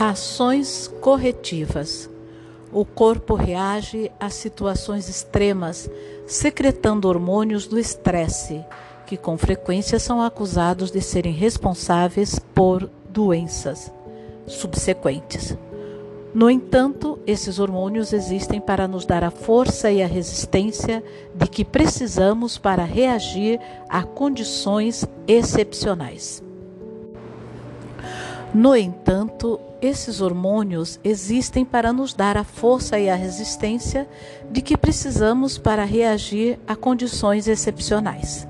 Ações 0.00 0.90
corretivas. 1.02 2.08
O 2.72 2.86
corpo 2.86 3.34
reage 3.34 4.10
a 4.18 4.30
situações 4.30 5.10
extremas, 5.10 5.90
secretando 6.26 7.06
hormônios 7.06 7.66
do 7.66 7.78
estresse, 7.78 8.64
que 9.06 9.18
com 9.18 9.36
frequência 9.36 9.98
são 9.98 10.22
acusados 10.22 10.90
de 10.90 11.02
serem 11.02 11.34
responsáveis 11.34 12.38
por 12.54 12.88
doenças 13.10 13.92
subsequentes. 14.46 15.54
No 16.32 16.48
entanto, 16.48 17.18
esses 17.26 17.58
hormônios 17.58 18.14
existem 18.14 18.58
para 18.58 18.88
nos 18.88 19.04
dar 19.04 19.22
a 19.22 19.30
força 19.30 19.90
e 19.90 20.02
a 20.02 20.06
resistência 20.06 21.04
de 21.34 21.46
que 21.46 21.62
precisamos 21.62 22.56
para 22.56 22.84
reagir 22.84 23.60
a 23.86 24.02
condições 24.02 25.04
excepcionais. 25.28 26.42
No 28.54 28.74
entanto, 28.74 29.60
esses 29.80 30.20
hormônios 30.20 31.00
existem 31.02 31.64
para 31.64 31.92
nos 31.92 32.12
dar 32.14 32.36
a 32.36 32.44
força 32.44 32.98
e 32.98 33.08
a 33.08 33.14
resistência 33.14 34.08
de 34.50 34.60
que 34.60 34.76
precisamos 34.76 35.58
para 35.58 35.84
reagir 35.84 36.58
a 36.66 36.76
condições 36.76 37.48
excepcionais. 37.48 38.46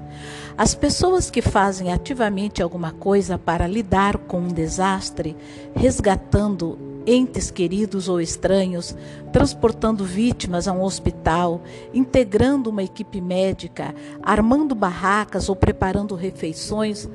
As 0.57 0.75
pessoas 0.75 1.31
que 1.31 1.41
fazem 1.41 1.93
ativamente 1.93 2.63
alguma 2.63 2.93
coisa 2.93 3.39
para 3.39 3.67
lidar 3.67 4.19
com 4.19 4.41
um 4.41 4.49
desastre, 4.49 5.37
resgatando 5.75 6.79
entes 7.07 7.51
queridos 7.51 8.09
ou 8.09 8.21
estranhos, 8.21 8.95
transportando 9.33 10.05
vítimas 10.05 10.69
a 10.69 10.73
um 10.73 10.83
hospital, 10.83 11.63
integrando 11.95 12.69
uma 12.69 12.83
equipe 12.83 13.21
médica, 13.21 13.95
armando 14.23 14.75
barracas 14.75 15.49
ou 15.49 15.57
preparando 15.57 16.15
refeições, 16.15 17.09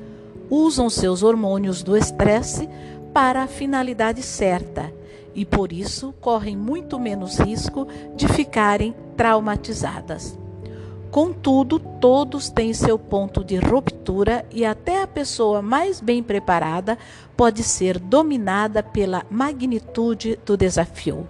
usam 0.50 0.88
seus 0.88 1.22
hormônios 1.22 1.82
do 1.82 1.96
estresse 1.96 2.68
para 3.16 3.44
a 3.44 3.46
finalidade 3.46 4.20
certa 4.20 4.92
e 5.34 5.42
por 5.42 5.72
isso 5.72 6.12
correm 6.20 6.54
muito 6.54 6.98
menos 6.98 7.38
risco 7.38 7.88
de 8.14 8.28
ficarem 8.28 8.94
traumatizadas. 9.16 10.38
Contudo, 11.10 11.78
todos 11.78 12.50
têm 12.50 12.74
seu 12.74 12.98
ponto 12.98 13.42
de 13.42 13.56
ruptura 13.56 14.44
e 14.52 14.66
até 14.66 15.02
a 15.02 15.06
pessoa 15.06 15.62
mais 15.62 15.98
bem 15.98 16.22
preparada 16.22 16.98
pode 17.34 17.62
ser 17.62 17.98
dominada 17.98 18.82
pela 18.82 19.24
magnitude 19.30 20.38
do 20.44 20.54
desafio. 20.54 21.26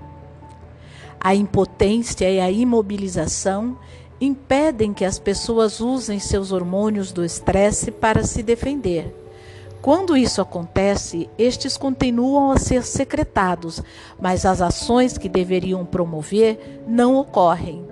A 1.21 1.37
impotência 1.37 2.29
e 2.29 2.41
a 2.41 2.51
imobilização 2.51 3.79
impedem 4.21 4.93
que 4.93 5.05
as 5.05 5.21
pessoas 5.21 5.81
usem 5.81 6.19
seus 6.19 6.51
hormônios 6.51 7.13
do 7.13 7.25
estresse 7.25 7.93
para 7.93 8.25
se 8.25 8.43
defender. 8.43 9.26
Quando 9.87 10.17
isso 10.17 10.43
acontece, 10.43 11.31
estes 11.39 11.77
continuam 11.77 12.51
a 12.51 12.59
ser 12.59 12.83
secretados, 12.83 13.81
mas 14.21 14.45
as 14.45 14.61
ações 14.61 15.17
que 15.17 15.29
deveriam 15.29 15.87
promover 15.87 16.83
não 16.89 17.15
ocorrem. 17.15 17.87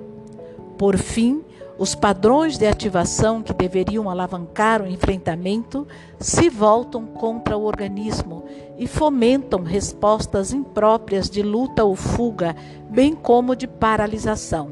Por 0.76 0.98
fim, 0.98 1.44
os 1.78 1.94
padrões 1.94 2.58
de 2.58 2.66
ativação 2.66 3.44
que 3.44 3.54
deveriam 3.54 4.10
alavancar 4.10 4.82
o 4.82 4.88
enfrentamento 4.88 5.86
se 6.18 6.48
voltam 6.48 7.06
contra 7.06 7.56
o 7.56 7.62
organismo 7.62 8.42
e 8.76 8.88
fomentam 8.88 9.62
respostas 9.62 10.52
impróprias 10.52 11.30
de 11.30 11.44
luta 11.44 11.84
ou 11.84 11.94
fuga, 11.94 12.56
bem 12.90 13.14
como 13.14 13.54
de 13.54 13.68
paralisação. 13.68 14.70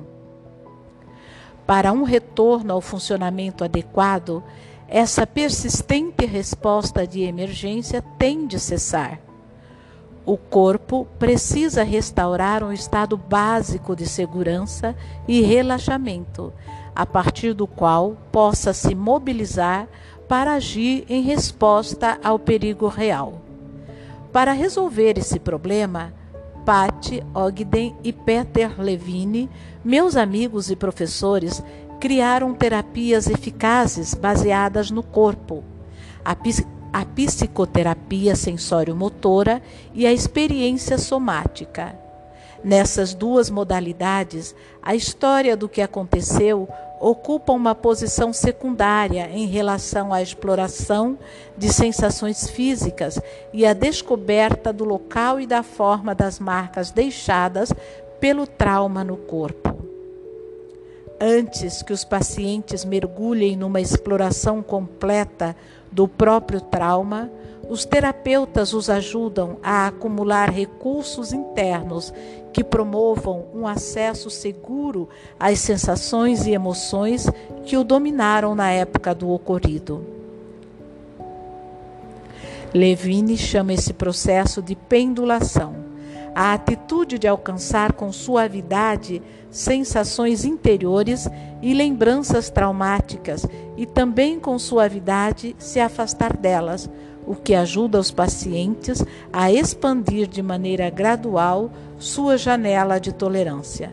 Para 1.64 1.92
um 1.92 2.02
retorno 2.02 2.72
ao 2.72 2.80
funcionamento 2.80 3.62
adequado, 3.62 4.42
essa 4.94 5.26
persistente 5.26 6.26
resposta 6.26 7.06
de 7.06 7.22
emergência 7.22 8.02
tem 8.18 8.46
de 8.46 8.60
cessar. 8.60 9.18
O 10.26 10.36
corpo 10.36 11.08
precisa 11.18 11.82
restaurar 11.82 12.62
um 12.62 12.70
estado 12.70 13.16
básico 13.16 13.96
de 13.96 14.06
segurança 14.06 14.94
e 15.26 15.40
relaxamento, 15.40 16.52
a 16.94 17.06
partir 17.06 17.54
do 17.54 17.66
qual 17.66 18.18
possa 18.30 18.74
se 18.74 18.94
mobilizar 18.94 19.88
para 20.28 20.52
agir 20.52 21.06
em 21.08 21.22
resposta 21.22 22.18
ao 22.22 22.38
perigo 22.38 22.86
real. 22.86 23.40
Para 24.30 24.52
resolver 24.52 25.16
esse 25.16 25.38
problema, 25.40 26.12
Pat 26.66 27.12
Ogden 27.34 27.96
e 28.04 28.12
Peter 28.12 28.78
Levine, 28.78 29.50
meus 29.82 30.16
amigos 30.16 30.70
e 30.70 30.76
professores, 30.76 31.62
criaram 32.02 32.52
terapias 32.52 33.28
eficazes 33.28 34.12
baseadas 34.12 34.90
no 34.90 35.04
corpo. 35.04 35.62
A, 36.24 36.32
a 36.92 37.04
psicoterapia 37.04 38.34
sensório-motora 38.34 39.62
e 39.94 40.04
a 40.04 40.12
experiência 40.12 40.98
somática. 40.98 41.96
Nessas 42.64 43.14
duas 43.14 43.48
modalidades, 43.48 44.52
a 44.82 44.96
história 44.96 45.56
do 45.56 45.68
que 45.68 45.80
aconteceu 45.80 46.68
ocupa 47.00 47.52
uma 47.52 47.72
posição 47.72 48.32
secundária 48.32 49.30
em 49.32 49.46
relação 49.46 50.12
à 50.12 50.20
exploração 50.20 51.16
de 51.56 51.72
sensações 51.72 52.50
físicas 52.50 53.20
e 53.52 53.64
à 53.64 53.72
descoberta 53.72 54.72
do 54.72 54.82
local 54.82 55.38
e 55.38 55.46
da 55.46 55.62
forma 55.62 56.16
das 56.16 56.40
marcas 56.40 56.90
deixadas 56.90 57.72
pelo 58.18 58.44
trauma 58.44 59.04
no 59.04 59.16
corpo. 59.16 59.91
Antes 61.24 61.84
que 61.84 61.92
os 61.92 62.02
pacientes 62.02 62.84
mergulhem 62.84 63.56
numa 63.56 63.80
exploração 63.80 64.60
completa 64.60 65.54
do 65.92 66.08
próprio 66.08 66.60
trauma, 66.60 67.30
os 67.70 67.84
terapeutas 67.84 68.72
os 68.72 68.90
ajudam 68.90 69.56
a 69.62 69.86
acumular 69.86 70.50
recursos 70.50 71.32
internos 71.32 72.12
que 72.52 72.64
promovam 72.64 73.44
um 73.54 73.68
acesso 73.68 74.30
seguro 74.30 75.08
às 75.38 75.60
sensações 75.60 76.44
e 76.44 76.50
emoções 76.50 77.30
que 77.64 77.76
o 77.76 77.84
dominaram 77.84 78.56
na 78.56 78.72
época 78.72 79.14
do 79.14 79.30
ocorrido. 79.30 80.04
Levine 82.74 83.38
chama 83.38 83.74
esse 83.74 83.92
processo 83.92 84.60
de 84.60 84.74
pendulação, 84.74 85.81
a 86.34 86.52
atitude 86.54 87.18
de 87.18 87.28
alcançar 87.28 87.92
com 87.92 88.12
suavidade 88.12 89.22
sensações 89.50 90.44
interiores 90.44 91.28
e 91.60 91.74
lembranças 91.74 92.48
traumáticas 92.48 93.46
e 93.76 93.84
também 93.84 94.40
com 94.40 94.58
suavidade 94.58 95.54
se 95.58 95.78
afastar 95.78 96.36
delas 96.36 96.88
o 97.26 97.34
que 97.34 97.54
ajuda 97.54 98.00
os 98.00 98.10
pacientes 98.10 99.04
a 99.32 99.52
expandir 99.52 100.26
de 100.26 100.42
maneira 100.42 100.90
gradual 100.90 101.70
sua 101.98 102.36
janela 102.36 102.98
de 102.98 103.12
tolerância. 103.12 103.92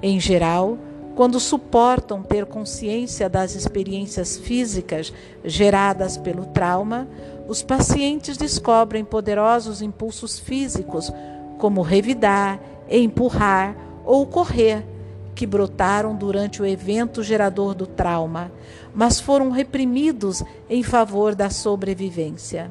Em 0.00 0.20
geral, 0.20 0.78
quando 1.16 1.40
suportam 1.40 2.22
ter 2.22 2.46
consciência 2.46 3.28
das 3.28 3.56
experiências 3.56 4.36
físicas 4.36 5.12
geradas 5.44 6.16
pelo 6.16 6.46
trauma, 6.46 7.08
os 7.48 7.60
pacientes 7.60 8.36
descobrem 8.36 9.04
poderosos 9.04 9.82
impulsos 9.82 10.38
físicos, 10.38 11.12
como 11.58 11.82
revidar, 11.82 12.60
empurrar 12.88 13.76
ou 14.04 14.26
correr 14.26 14.86
que 15.34 15.46
brotaram 15.46 16.16
durante 16.16 16.60
o 16.60 16.66
evento 16.66 17.22
gerador 17.22 17.74
do 17.74 17.86
trauma, 17.86 18.50
mas 18.94 19.20
foram 19.20 19.50
reprimidos 19.50 20.42
em 20.68 20.82
favor 20.82 21.34
da 21.34 21.50
sobrevivência. 21.50 22.70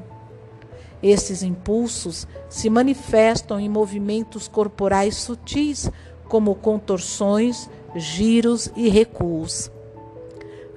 Esses 1.02 1.44
impulsos 1.44 2.28
se 2.50 2.70
manifestam 2.70 3.60
em 3.60 3.70
movimentos 3.70 4.48
corporais 4.48 5.16
sutis, 5.16 5.90
como 6.28 6.56
contorções, 6.56 7.70
giros 7.96 8.70
e 8.76 8.90
recuos. 8.90 9.72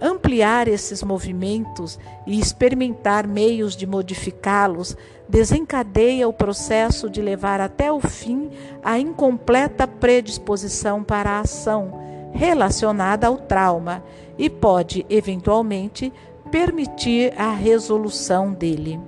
Ampliar 0.01 0.67
esses 0.67 1.03
movimentos 1.03 1.99
e 2.27 2.39
experimentar 2.39 3.27
meios 3.27 3.77
de 3.77 3.87
modificá-los 3.87 4.97
desencadeia 5.29 6.27
o 6.27 6.33
processo 6.33 7.11
de 7.11 7.21
levar 7.21 7.61
até 7.61 7.93
o 7.93 8.01
fim 8.01 8.51
a 8.83 8.99
incompleta 8.99 9.87
predisposição 9.87 11.05
para 11.05 11.33
a 11.33 11.41
ação 11.41 12.01
relacionada 12.33 13.27
ao 13.27 13.37
trauma 13.37 14.03
e 14.39 14.49
pode, 14.49 15.05
eventualmente, 15.11 16.13
permitir 16.51 17.33
a 17.39 17.53
resolução 17.53 18.53
dele. 18.53 18.99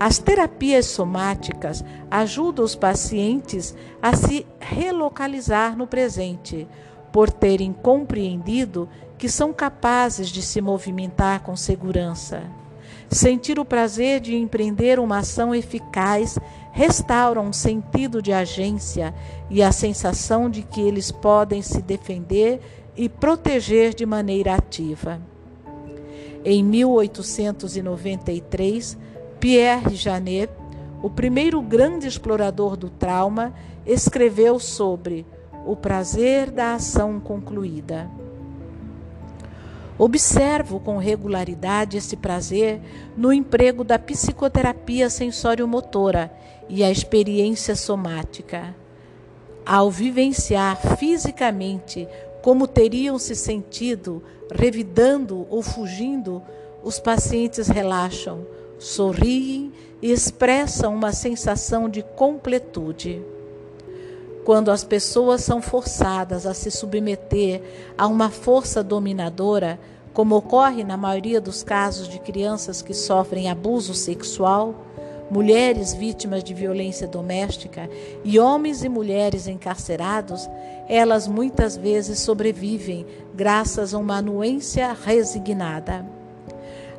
As 0.00 0.18
terapias 0.18 0.86
somáticas 0.86 1.84
ajudam 2.10 2.64
os 2.64 2.74
pacientes 2.74 3.74
a 4.02 4.16
se 4.16 4.44
relocalizar 4.58 5.76
no 5.76 5.86
presente, 5.86 6.66
por 7.12 7.30
terem 7.30 7.72
compreendido 7.72 8.88
que 9.18 9.28
são 9.28 9.52
capazes 9.52 10.28
de 10.28 10.42
se 10.42 10.60
movimentar 10.60 11.42
com 11.42 11.54
segurança. 11.54 12.42
Sentir 13.08 13.58
o 13.58 13.64
prazer 13.64 14.20
de 14.20 14.34
empreender 14.34 14.98
uma 14.98 15.18
ação 15.18 15.54
eficaz 15.54 16.38
restaura 16.72 17.40
um 17.40 17.52
sentido 17.52 18.20
de 18.22 18.32
agência 18.32 19.14
e 19.50 19.62
a 19.62 19.70
sensação 19.70 20.48
de 20.48 20.62
que 20.62 20.80
eles 20.80 21.12
podem 21.12 21.60
se 21.60 21.82
defender 21.82 22.60
e 22.96 23.10
proteger 23.10 23.92
de 23.94 24.06
maneira 24.06 24.54
ativa. 24.54 25.20
Em 26.44 26.64
1893, 26.64 28.98
Pierre 29.38 29.94
Janet, 29.94 30.50
o 31.02 31.10
primeiro 31.10 31.60
grande 31.60 32.08
explorador 32.08 32.74
do 32.76 32.88
trauma, 32.88 33.52
escreveu 33.84 34.58
sobre 34.58 35.26
o 35.66 35.76
prazer 35.76 36.50
da 36.50 36.74
ação 36.74 37.20
concluída. 37.20 38.10
Observo 39.98 40.80
com 40.80 40.96
regularidade 40.96 41.96
esse 41.96 42.16
prazer 42.16 42.80
no 43.16 43.32
emprego 43.32 43.84
da 43.84 43.98
psicoterapia 43.98 45.08
sensório-motora 45.08 46.32
e 46.68 46.82
a 46.82 46.90
experiência 46.90 47.76
somática. 47.76 48.74
Ao 49.64 49.90
vivenciar 49.90 50.76
fisicamente 50.96 52.08
como 52.42 52.66
teriam 52.66 53.18
se 53.18 53.36
sentido 53.36 54.22
revidando 54.52 55.46
ou 55.48 55.62
fugindo, 55.62 56.42
os 56.82 56.98
pacientes 56.98 57.68
relaxam, 57.68 58.44
sorriem 58.78 59.72
e 60.00 60.10
expressam 60.10 60.94
uma 60.94 61.12
sensação 61.12 61.88
de 61.88 62.02
completude. 62.02 63.22
Quando 64.44 64.70
as 64.70 64.82
pessoas 64.82 65.42
são 65.42 65.62
forçadas 65.62 66.46
a 66.46 66.54
se 66.54 66.70
submeter 66.70 67.62
a 67.96 68.06
uma 68.06 68.28
força 68.28 68.82
dominadora, 68.82 69.78
como 70.12 70.36
ocorre 70.36 70.82
na 70.84 70.96
maioria 70.96 71.40
dos 71.40 71.62
casos 71.62 72.08
de 72.08 72.18
crianças 72.18 72.82
que 72.82 72.92
sofrem 72.92 73.50
abuso 73.50 73.94
sexual, 73.94 74.74
mulheres 75.30 75.94
vítimas 75.94 76.44
de 76.44 76.52
violência 76.52 77.06
doméstica 77.06 77.88
e 78.22 78.38
homens 78.38 78.84
e 78.84 78.88
mulheres 78.88 79.46
encarcerados, 79.46 80.48
elas 80.88 81.26
muitas 81.26 81.76
vezes 81.76 82.18
sobrevivem 82.18 83.06
graças 83.34 83.94
a 83.94 83.98
uma 83.98 84.16
anuência 84.16 84.92
resignada. 84.92 86.04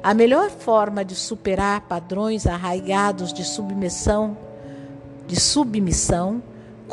A 0.02 0.14
melhor 0.14 0.50
forma 0.50 1.06
de 1.06 1.14
superar 1.14 1.82
padrões 1.82 2.48
arraigados 2.48 3.32
de 3.32 3.44
submissão, 3.44 4.36
de 5.28 5.40
submissão, 5.40 6.42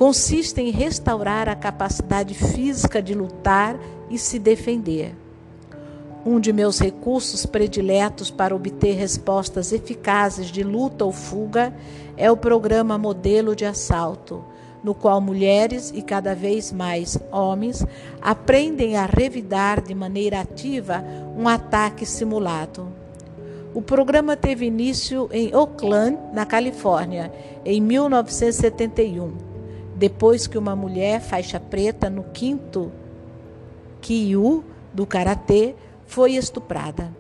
consiste 0.01 0.63
em 0.63 0.71
restaurar 0.71 1.47
a 1.47 1.55
capacidade 1.55 2.33
física 2.33 3.03
de 3.03 3.13
lutar 3.13 3.79
e 4.09 4.17
se 4.17 4.39
defender. 4.39 5.15
Um 6.25 6.41
de 6.41 6.55
meus 6.55 6.79
recursos 6.79 7.45
prediletos 7.45 8.31
para 8.31 8.57
obter 8.57 8.95
respostas 8.97 9.75
eficazes 9.75 10.47
de 10.47 10.63
luta 10.63 11.05
ou 11.05 11.13
fuga 11.13 11.75
é 12.17 12.31
o 12.31 12.37
programa 12.37 12.97
Modelo 12.97 13.55
de 13.55 13.67
Assalto, 13.67 14.43
no 14.83 14.95
qual 14.95 15.21
mulheres 15.21 15.93
e 15.95 16.01
cada 16.01 16.35
vez 16.35 16.73
mais 16.73 17.19
homens 17.31 17.85
aprendem 18.23 18.97
a 18.97 19.05
revidar 19.05 19.83
de 19.83 19.95
maneira 19.95 20.41
ativa 20.41 21.05
um 21.37 21.47
ataque 21.47 22.07
simulado. 22.07 22.89
O 23.75 23.83
programa 23.83 24.35
teve 24.35 24.65
início 24.65 25.29
em 25.31 25.55
Oakland, 25.55 26.19
na 26.33 26.47
Califórnia, 26.47 27.31
em 27.67 27.83
1971, 27.83 29.50
depois 30.01 30.47
que 30.47 30.57
uma 30.57 30.75
mulher 30.75 31.21
faixa 31.21 31.61
preta 31.61 32.09
no 32.09 32.25
quinto 32.25 32.91
Kyu 34.01 34.65
do 34.95 35.05
karatê 35.05 35.75
foi 36.07 36.37
estuprada. 36.37 37.15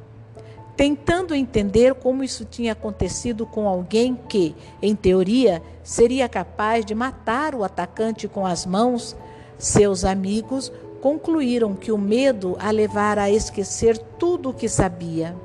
Tentando 0.79 1.35
entender 1.35 1.93
como 1.93 2.25
isso 2.25 2.43
tinha 2.47 2.73
acontecido 2.73 3.44
com 3.44 3.69
alguém 3.69 4.19
que, 4.27 4.56
em 4.81 4.97
teoria, 4.97 5.62
seria 5.82 6.27
capaz 6.27 6.82
de 6.82 6.94
matar 6.94 7.55
o 7.55 7.65
atacante 7.65 8.27
com 8.27 8.47
as 8.47 8.65
mãos, 8.65 9.15
seus 9.59 10.03
amigos 10.03 10.73
concluíram 11.03 11.75
que 11.75 11.93
o 11.93 11.99
medo 11.99 12.56
a 12.59 12.71
levara 12.71 13.25
a 13.25 13.31
esquecer 13.31 13.99
tudo 13.99 14.49
o 14.49 14.55
que 14.55 14.71
sabia. 14.71 15.37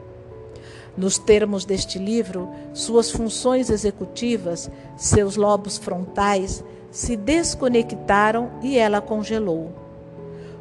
Nos 0.96 1.18
termos 1.18 1.66
deste 1.66 2.00
livro, 2.00 2.50
suas 2.74 3.12
funções 3.12 3.70
executivas, 3.70 4.72
seus 4.96 5.36
lobos 5.36 5.78
frontais, 5.78 6.64
se 6.96 7.18
desconectaram 7.18 8.52
e 8.64 8.80
ela 8.80 9.02
congelou. 9.02 9.70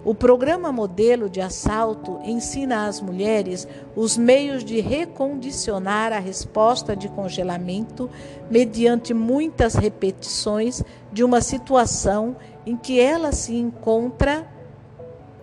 O 0.05 0.13
programa 0.17 0.73
modelo 0.73 1.31
de 1.31 1.41
assalto 1.41 2.19
ensina 2.25 2.89
às 2.89 3.01
mulheres 3.01 3.69
os 3.95 4.19
meios 4.19 4.65
de 4.65 4.81
recondicionar 4.81 6.13
a 6.13 6.19
resposta 6.19 6.97
de 6.97 7.09
congelamento 7.09 8.11
mediante 8.51 9.15
muitas 9.15 9.77
repetições 9.77 10.83
de 11.13 11.23
uma 11.23 11.41
situação 11.41 12.35
em 12.67 12.77
que 12.77 12.99
ela 12.99 13.31
se 13.31 13.55
encontra 13.55 14.45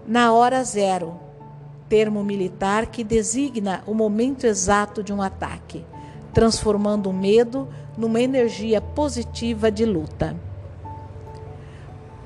na 0.05 0.33
hora 0.33 0.61
zero, 0.61 1.17
termo 1.87 2.21
militar 2.21 2.87
que 2.87 3.01
designa 3.01 3.81
o 3.87 3.93
momento 3.93 4.43
exato 4.43 5.01
de 5.01 5.13
um 5.13 5.21
ataque, 5.21 5.85
transformando 6.33 7.09
o 7.09 7.13
medo 7.13 7.69
numa 7.97 8.21
energia 8.21 8.81
positiva 8.81 9.71
de 9.71 9.85
luta. 9.85 10.50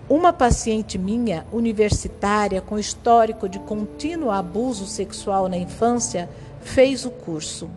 Uma 0.08 0.32
paciente 0.32 1.00
minha, 1.00 1.48
universitária, 1.52 2.62
com 2.62 2.78
histórico 2.78 3.50
de 3.50 3.58
contínuo 3.58 4.30
abuso 4.30 4.86
sexual 4.86 5.50
na 5.50 5.58
infância, 5.58 6.30
fez 6.62 7.06
o 7.06 7.10
curso. 7.10 7.68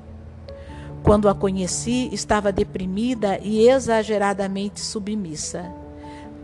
Quando 1.03 1.27
a 1.31 1.35
conheci, 1.35 2.11
estava 2.13 2.53
deprimida 2.53 3.39
e 3.43 3.67
exageradamente 3.67 4.81
submissa. 4.81 5.73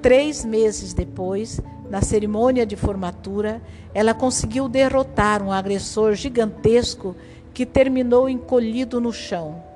Três 0.01 0.43
meses 0.43 0.95
depois, 0.95 1.61
na 1.91 2.01
cerimônia 2.01 2.65
de 2.65 2.77
formatura, 2.77 3.61
ela 3.93 4.15
conseguiu 4.15 4.71
derrotar 4.71 5.43
um 5.43 5.53
agressor 5.53 6.15
gigantesco 6.15 7.15
que 7.53 7.67
terminou 7.67 8.27
encolhido 8.27 9.03
no 9.03 9.13
chão. 9.13 9.74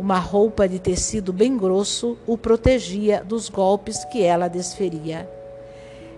Uma 0.00 0.18
roupa 0.18 0.66
de 0.66 0.78
tecido 0.78 1.30
bem 1.30 1.58
grosso 1.58 2.16
o 2.26 2.38
protegia 2.38 3.22
dos 3.22 3.50
golpes 3.50 4.02
que 4.06 4.22
ela 4.22 4.48
desferia. 4.48 5.28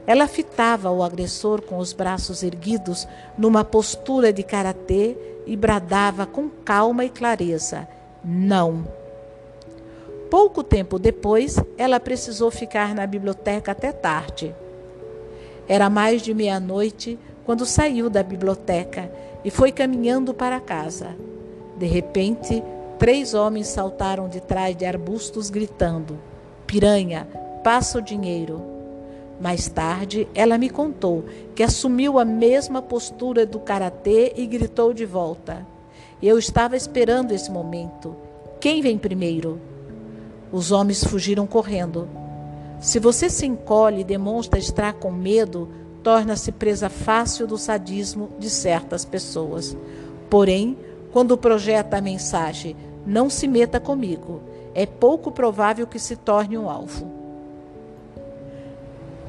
Ela 0.06 0.28
fitava 0.28 0.88
o 0.92 1.02
agressor 1.02 1.60
com 1.60 1.78
os 1.78 1.92
braços 1.92 2.44
erguidos 2.44 3.08
numa 3.36 3.64
postura 3.64 4.32
de 4.32 4.44
karatê 4.44 5.16
e 5.44 5.56
bradava 5.56 6.24
com 6.26 6.48
calma 6.48 7.04
e 7.04 7.10
clareza: 7.10 7.88
Não. 8.24 8.86
Pouco 10.30 10.62
tempo 10.62 10.96
depois, 10.96 11.56
ela 11.76 11.98
precisou 11.98 12.52
ficar 12.52 12.94
na 12.94 13.04
biblioteca 13.04 13.72
até 13.72 13.90
tarde. 13.90 14.54
Era 15.66 15.90
mais 15.90 16.22
de 16.22 16.32
meia-noite 16.32 17.18
quando 17.44 17.66
saiu 17.66 18.08
da 18.08 18.22
biblioteca 18.22 19.10
e 19.44 19.50
foi 19.50 19.72
caminhando 19.72 20.32
para 20.32 20.60
casa. 20.60 21.16
De 21.76 21.86
repente, 21.86 22.62
Três 23.02 23.34
homens 23.34 23.66
saltaram 23.66 24.28
de 24.28 24.40
trás 24.40 24.76
de 24.76 24.84
arbustos 24.84 25.50
gritando: 25.50 26.20
Piranha, 26.68 27.26
passa 27.64 27.98
o 27.98 28.00
dinheiro. 28.00 28.62
Mais 29.40 29.68
tarde, 29.68 30.28
ela 30.36 30.56
me 30.56 30.70
contou 30.70 31.24
que 31.52 31.64
assumiu 31.64 32.16
a 32.16 32.24
mesma 32.24 32.80
postura 32.80 33.44
do 33.44 33.58
karatê 33.58 34.34
e 34.36 34.46
gritou 34.46 34.94
de 34.94 35.04
volta. 35.04 35.66
Eu 36.22 36.38
estava 36.38 36.76
esperando 36.76 37.32
esse 37.32 37.50
momento. 37.50 38.14
Quem 38.60 38.80
vem 38.80 38.96
primeiro? 38.96 39.60
Os 40.52 40.70
homens 40.70 41.02
fugiram 41.02 41.44
correndo. 41.44 42.08
Se 42.78 43.00
você 43.00 43.28
se 43.28 43.44
encolhe 43.44 44.02
e 44.02 44.04
demonstra 44.04 44.60
estar 44.60 44.92
com 44.92 45.10
medo, 45.10 45.68
torna-se 46.04 46.52
presa 46.52 46.88
fácil 46.88 47.48
do 47.48 47.58
sadismo 47.58 48.30
de 48.38 48.48
certas 48.48 49.04
pessoas. 49.04 49.76
Porém, 50.30 50.78
quando 51.12 51.36
projeta 51.36 51.98
a 51.98 52.00
mensagem 52.00 52.76
não 53.06 53.28
se 53.28 53.46
meta 53.48 53.80
comigo. 53.80 54.40
É 54.74 54.86
pouco 54.86 55.30
provável 55.30 55.86
que 55.86 55.98
se 55.98 56.16
torne 56.16 56.56
um 56.56 56.68
alvo. 56.68 57.10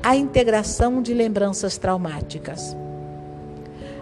A 0.02 0.16
integração 0.16 1.02
de 1.02 1.14
lembranças 1.14 1.78
traumáticas. 1.78 2.76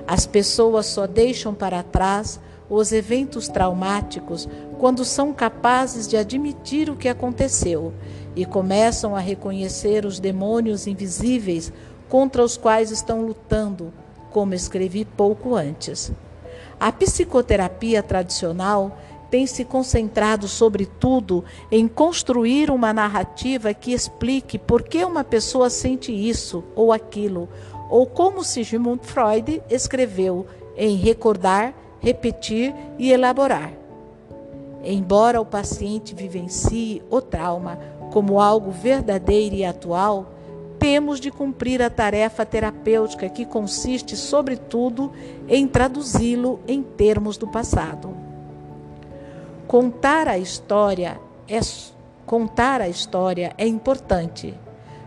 As 0.08 0.26
pessoas 0.26 0.88
só 0.88 1.08
deixam 1.08 1.54
para 1.54 1.84
trás 1.84 2.40
os 2.70 2.92
eventos 2.92 3.48
traumáticos 3.48 4.48
quando 4.80 5.04
são 5.04 5.34
capazes 5.34 6.08
de 6.08 6.18
admitir 6.18 6.90
o 6.90 6.96
que 6.96 7.10
aconteceu 7.10 7.94
e 8.36 8.46
começam 8.46 9.16
a 9.16 9.20
reconhecer 9.20 10.06
os 10.06 10.20
demônios 10.20 10.88
invisíveis 10.88 11.72
contra 12.10 12.44
os 12.44 12.58
quais 12.58 12.90
estão 12.90 13.22
lutando, 13.26 13.94
como 14.32 14.54
escrevi 14.54 15.06
pouco 15.06 15.56
antes. 15.56 16.12
A 16.80 16.92
psicoterapia 16.92 18.02
tradicional 18.02 18.98
tem 19.32 19.48
se 19.48 19.64
concentrado, 19.64 20.46
sobretudo, 20.46 21.44
em 21.72 21.88
construir 21.88 22.70
uma 22.70 22.92
narrativa 22.92 23.74
que 23.74 23.94
explique 23.94 24.60
por 24.60 24.84
que 24.84 25.04
uma 25.06 25.24
pessoa 25.24 25.70
sente 25.70 26.12
isso 26.12 26.62
ou 26.76 26.92
aquilo, 26.92 27.48
ou 27.90 28.06
como 28.06 28.44
Sigmund 28.44 29.00
Freud 29.06 29.64
escreveu 29.70 30.46
em 30.76 30.98
recordar, 30.98 31.74
repetir 32.02 32.76
e 33.00 33.12
elaborar. 33.12 33.72
Embora 34.84 35.40
o 35.40 35.46
paciente 35.46 36.14
vivencie 36.14 37.02
o 37.10 37.22
trauma 37.22 37.80
como 38.12 38.42
algo 38.42 38.70
verdadeiro 38.70 39.56
e 39.56 39.64
atual, 39.64 40.34
temos 40.78 41.20
de 41.20 41.32
cumprir 41.32 41.82
a 41.82 41.90
tarefa 41.90 42.46
terapêutica 42.46 43.30
que 43.30 43.46
consiste, 43.46 44.18
sobretudo, 44.18 45.12
em 45.48 45.68
traduzi-lo 45.68 46.60
em 46.68 46.82
termos 46.82 47.38
do 47.38 47.48
passado. 47.48 48.21
Contar 49.72 50.28
a 50.28 50.38
história 50.38 51.18
é 51.48 51.62
contar 52.26 52.82
a 52.82 52.90
história 52.90 53.54
é 53.58 53.66
importante. 53.66 54.54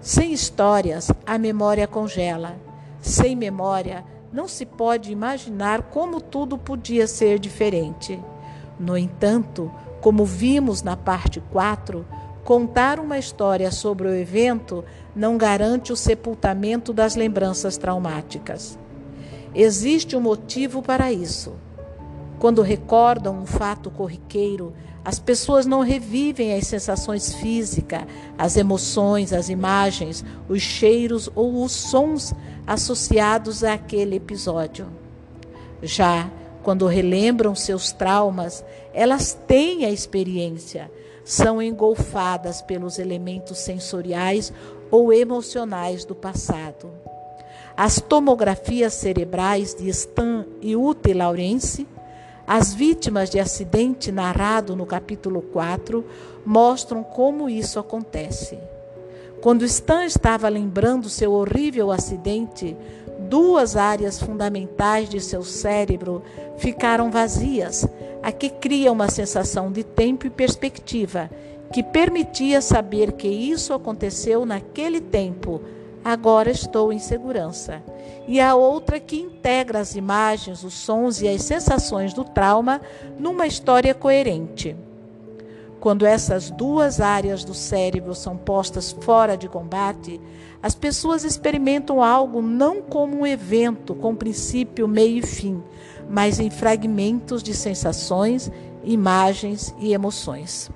Sem 0.00 0.32
histórias, 0.32 1.10
a 1.26 1.36
memória 1.36 1.86
congela. 1.86 2.56
Sem 2.98 3.36
memória, 3.36 4.02
não 4.32 4.48
se 4.48 4.64
pode 4.64 5.12
imaginar 5.12 5.82
como 5.90 6.18
tudo 6.18 6.56
podia 6.56 7.06
ser 7.06 7.38
diferente. 7.38 8.18
No 8.80 8.96
entanto, 8.96 9.70
como 10.00 10.24
vimos 10.24 10.82
na 10.82 10.96
parte 10.96 11.42
4, 11.52 12.06
contar 12.42 12.98
uma 12.98 13.18
história 13.18 13.70
sobre 13.70 14.08
o 14.08 14.14
evento 14.14 14.82
não 15.14 15.36
garante 15.36 15.92
o 15.92 15.96
sepultamento 15.96 16.90
das 16.90 17.16
lembranças 17.16 17.76
traumáticas. 17.76 18.78
Existe 19.54 20.16
um 20.16 20.22
motivo 20.22 20.80
para 20.80 21.12
isso. 21.12 21.52
Quando 22.38 22.62
recordam 22.62 23.38
um 23.38 23.46
fato 23.46 23.90
corriqueiro, 23.90 24.72
as 25.04 25.18
pessoas 25.18 25.66
não 25.66 25.80
revivem 25.80 26.54
as 26.54 26.66
sensações 26.66 27.34
físicas, 27.34 28.04
as 28.38 28.56
emoções, 28.56 29.32
as 29.32 29.48
imagens, 29.48 30.24
os 30.48 30.62
cheiros 30.62 31.30
ou 31.34 31.62
os 31.62 31.72
sons 31.72 32.32
associados 32.66 33.62
àquele 33.62 34.16
episódio. 34.16 34.86
Já 35.82 36.30
quando 36.62 36.86
relembram 36.86 37.54
seus 37.54 37.92
traumas, 37.92 38.64
elas 38.94 39.38
têm 39.46 39.84
a 39.84 39.90
experiência, 39.90 40.90
são 41.22 41.60
engolfadas 41.60 42.62
pelos 42.62 42.98
elementos 42.98 43.58
sensoriais 43.58 44.50
ou 44.90 45.12
emocionais 45.12 46.06
do 46.06 46.14
passado. 46.14 46.90
As 47.76 48.00
tomografias 48.00 48.94
cerebrais 48.94 49.74
de 49.74 49.88
Stan 49.90 50.46
e 50.62 50.74
Ute 50.74 51.12
Laurence, 51.12 51.86
as 52.46 52.74
vítimas 52.74 53.30
de 53.30 53.40
acidente 53.40 54.12
narrado 54.12 54.76
no 54.76 54.84
capítulo 54.84 55.40
4, 55.40 56.04
mostram 56.44 57.02
como 57.02 57.48
isso 57.48 57.78
acontece. 57.78 58.58
Quando 59.40 59.64
Stan 59.64 60.04
estava 60.04 60.48
lembrando 60.48 61.08
seu 61.08 61.32
horrível 61.32 61.90
acidente, 61.90 62.76
duas 63.28 63.76
áreas 63.76 64.20
fundamentais 64.20 65.08
de 65.08 65.20
seu 65.20 65.42
cérebro 65.42 66.22
ficaram 66.56 67.10
vazias, 67.10 67.86
a 68.22 68.32
que 68.32 68.48
cria 68.48 68.90
uma 68.90 69.08
sensação 69.08 69.70
de 69.70 69.84
tempo 69.84 70.26
e 70.26 70.30
perspectiva, 70.30 71.30
que 71.72 71.82
permitia 71.82 72.60
saber 72.60 73.12
que 73.12 73.28
isso 73.28 73.72
aconteceu 73.72 74.46
naquele 74.46 75.00
tempo. 75.00 75.60
Agora 76.04 76.50
estou 76.50 76.92
em 76.92 76.98
segurança. 76.98 77.82
E 78.28 78.38
a 78.38 78.54
outra 78.54 79.00
que 79.00 79.16
integra 79.16 79.80
as 79.80 79.96
imagens, 79.96 80.62
os 80.62 80.74
sons 80.74 81.22
e 81.22 81.28
as 81.28 81.42
sensações 81.42 82.12
do 82.12 82.24
trauma 82.24 82.80
numa 83.18 83.46
história 83.46 83.94
coerente. 83.94 84.76
Quando 85.80 86.06
essas 86.06 86.50
duas 86.50 87.00
áreas 87.00 87.44
do 87.44 87.52
cérebro 87.52 88.14
são 88.14 88.36
postas 88.36 88.92
fora 89.00 89.36
de 89.36 89.48
combate, 89.48 90.20
as 90.62 90.74
pessoas 90.74 91.24
experimentam 91.24 92.02
algo 92.02 92.40
não 92.40 92.80
como 92.80 93.18
um 93.18 93.26
evento 93.26 93.94
com 93.94 94.14
princípio, 94.14 94.88
meio 94.88 95.18
e 95.18 95.22
fim, 95.22 95.62
mas 96.08 96.40
em 96.40 96.48
fragmentos 96.48 97.42
de 97.42 97.54
sensações, 97.54 98.50
imagens 98.82 99.74
e 99.78 99.92
emoções. 99.92 100.70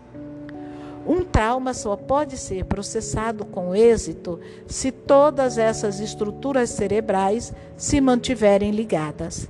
Um 1.09 1.25
trauma 1.25 1.73
só 1.73 1.97
pode 1.97 2.37
ser 2.37 2.67
processado 2.67 3.47
com 3.47 3.75
êxito 3.75 4.39
se 4.67 4.93
todas 4.93 5.57
essas 5.57 6.01
estruturas 6.01 6.69
cerebrais 6.69 7.51
se 7.79 7.99
mantiverem 7.99 8.73
ligadas. 8.73 9.49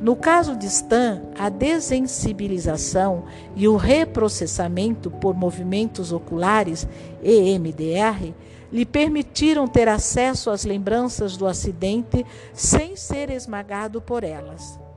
No 0.00 0.16
caso 0.16 0.56
de 0.56 0.64
Stan, 0.64 1.20
a 1.38 1.50
desensibilização 1.50 3.24
e 3.54 3.68
o 3.68 3.76
reprocessamento 3.76 5.10
por 5.10 5.34
movimentos 5.34 6.10
oculares, 6.10 6.88
EMDR, 7.22 8.32
lhe 8.72 8.86
permitiram 8.86 9.68
ter 9.68 9.88
acesso 9.88 10.48
às 10.48 10.64
lembranças 10.64 11.36
do 11.36 11.46
acidente 11.46 12.24
sem 12.54 12.96
ser 12.96 13.28
esmagado 13.28 14.00
por 14.00 14.24
elas. 14.24 14.87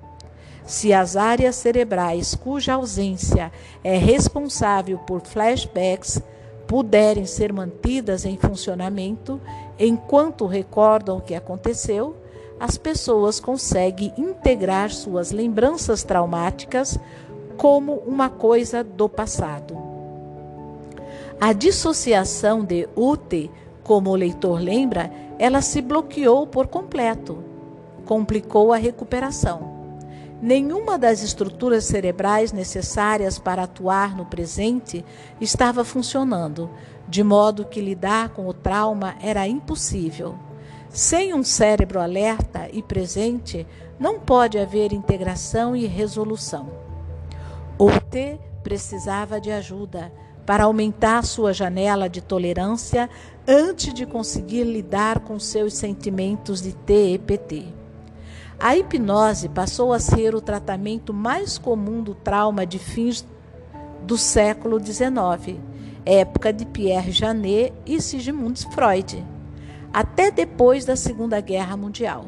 Se 0.65 0.93
as 0.93 1.15
áreas 1.15 1.55
cerebrais 1.55 2.35
cuja 2.35 2.73
ausência 2.73 3.51
é 3.83 3.97
responsável 3.97 4.97
por 4.99 5.21
flashbacks 5.21 6.21
puderem 6.67 7.25
ser 7.25 7.51
mantidas 7.51 8.25
em 8.25 8.37
funcionamento 8.37 9.41
enquanto 9.77 10.45
recordam 10.45 11.17
o 11.17 11.21
que 11.21 11.35
aconteceu, 11.35 12.15
as 12.59 12.77
pessoas 12.77 13.39
conseguem 13.39 14.13
integrar 14.17 14.91
suas 14.91 15.31
lembranças 15.31 16.03
traumáticas 16.03 16.97
como 17.57 17.95
uma 18.05 18.29
coisa 18.29 18.83
do 18.83 19.09
passado. 19.09 19.75
A 21.39 21.53
dissociação 21.53 22.63
de 22.63 22.87
Ute, 22.95 23.49
como 23.83 24.11
o 24.11 24.15
leitor 24.15 24.61
lembra, 24.61 25.11
ela 25.39 25.61
se 25.61 25.81
bloqueou 25.81 26.45
por 26.45 26.67
completo, 26.67 27.43
complicou 28.05 28.71
a 28.71 28.77
recuperação. 28.77 29.70
Nenhuma 30.41 30.97
das 30.97 31.21
estruturas 31.21 31.85
cerebrais 31.85 32.51
necessárias 32.51 33.37
para 33.37 33.63
atuar 33.63 34.17
no 34.17 34.25
presente 34.25 35.05
estava 35.39 35.83
funcionando, 35.83 36.67
de 37.07 37.23
modo 37.23 37.65
que 37.65 37.79
lidar 37.79 38.29
com 38.29 38.47
o 38.47 38.53
trauma 38.53 39.15
era 39.21 39.47
impossível. 39.47 40.35
Sem 40.89 41.31
um 41.31 41.43
cérebro 41.43 42.01
alerta 42.01 42.67
e 42.73 42.81
presente, 42.81 43.67
não 43.99 44.19
pode 44.19 44.57
haver 44.57 44.91
integração 44.91 45.75
e 45.75 45.85
resolução. 45.85 46.71
O 47.77 47.91
T 48.09 48.39
precisava 48.63 49.39
de 49.39 49.51
ajuda 49.51 50.11
para 50.43 50.63
aumentar 50.63 51.23
sua 51.23 51.53
janela 51.53 52.09
de 52.09 52.19
tolerância 52.19 53.07
antes 53.47 53.93
de 53.93 54.07
conseguir 54.07 54.63
lidar 54.63 55.19
com 55.19 55.39
seus 55.39 55.75
sentimentos 55.75 56.61
de 56.61 56.73
TEPT. 56.73 57.80
A 58.63 58.75
hipnose 58.75 59.49
passou 59.49 59.91
a 59.91 59.99
ser 59.99 60.35
o 60.35 60.41
tratamento 60.41 61.11
mais 61.11 61.57
comum 61.57 62.03
do 62.03 62.13
trauma 62.13 62.63
de 62.63 62.77
fins 62.77 63.25
do 64.03 64.17
século 64.17 64.79
XIX, 64.79 65.59
época 66.05 66.53
de 66.53 66.65
Pierre 66.65 67.11
Janet 67.11 67.73
e 67.87 67.99
Sigmund 67.99 68.63
Freud 68.71 69.25
até 69.93 70.31
depois 70.31 70.85
da 70.85 70.95
Segunda 70.95 71.41
Guerra 71.41 71.75
Mundial. 71.75 72.25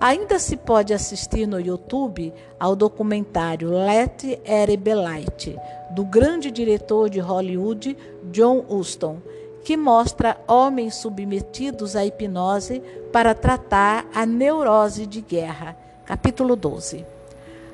Ainda 0.00 0.38
se 0.38 0.56
pode 0.56 0.92
assistir 0.92 1.46
no 1.46 1.58
YouTube 1.58 2.32
ao 2.60 2.76
documentário 2.76 3.70
Let 3.70 4.40
Ere 4.44 4.76
Be 4.76 4.94
Light, 4.94 5.56
do 5.90 6.04
grande 6.04 6.50
diretor 6.50 7.08
de 7.08 7.18
Hollywood 7.18 7.96
John 8.30 8.64
Huston, 8.68 9.18
que 9.64 9.76
mostra 9.78 10.36
homens 10.46 10.94
submetidos 10.96 11.96
à 11.96 12.04
hipnose 12.04 12.82
para 13.10 13.34
tratar 13.34 14.06
a 14.14 14.26
neurose 14.26 15.06
de 15.06 15.22
guerra. 15.22 15.74
Capítulo 16.04 16.54
12. 16.54 17.04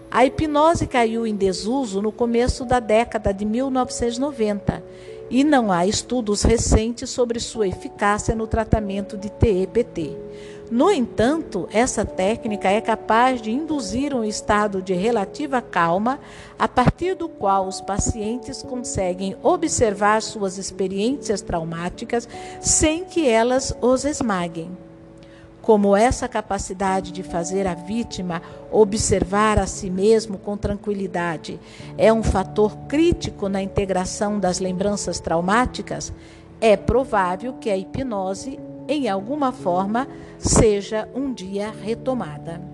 A 0.08 0.24
hipnose 0.24 0.86
caiu 0.86 1.26
em 1.26 1.34
desuso 1.34 2.00
no 2.00 2.12
começo 2.12 2.64
da 2.64 2.78
década 2.78 3.34
de 3.34 3.44
1990 3.44 4.82
e 5.28 5.42
não 5.42 5.70
há 5.70 5.84
estudos 5.84 6.42
recentes 6.42 7.10
sobre 7.10 7.40
sua 7.40 7.66
eficácia 7.66 8.34
no 8.34 8.46
tratamento 8.46 9.16
de 9.16 9.30
TEPT. 9.30 10.16
No 10.70 10.88
entanto, 10.88 11.68
essa 11.72 12.04
técnica 12.04 12.70
é 12.70 12.80
capaz 12.80 13.42
de 13.42 13.50
induzir 13.50 14.14
um 14.14 14.22
estado 14.22 14.80
de 14.80 14.94
relativa 14.94 15.60
calma, 15.60 16.20
a 16.56 16.68
partir 16.68 17.16
do 17.16 17.28
qual 17.28 17.66
os 17.66 17.80
pacientes 17.80 18.62
conseguem 18.62 19.36
observar 19.42 20.22
suas 20.22 20.58
experiências 20.58 21.42
traumáticas 21.42 22.28
sem 22.60 23.04
que 23.04 23.28
elas 23.28 23.76
os 23.80 24.04
esmaguem. 24.04 24.70
Como 25.60 25.96
essa 25.96 26.28
capacidade 26.28 27.10
de 27.10 27.24
fazer 27.24 27.66
a 27.66 27.74
vítima 27.74 28.40
observar 28.70 29.58
a 29.58 29.66
si 29.66 29.90
mesmo 29.90 30.38
com 30.38 30.56
tranquilidade 30.56 31.58
é 31.98 32.12
um 32.12 32.22
fator 32.22 32.76
crítico 32.86 33.48
na 33.48 33.60
integração 33.60 34.38
das 34.38 34.60
lembranças 34.60 35.18
traumáticas, 35.18 36.12
é 36.60 36.76
provável 36.76 37.54
que 37.54 37.70
a 37.70 37.76
hipnose, 37.76 38.58
em 38.90 39.08
alguma 39.08 39.52
forma, 39.52 40.08
seja 40.36 41.08
um 41.14 41.32
dia 41.32 41.70
retomada. 41.70 42.69